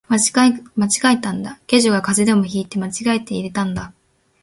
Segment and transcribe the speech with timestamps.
[0.07, 3.93] 間違えたんだ、下女が風邪でも引いて間違えて入れたんだ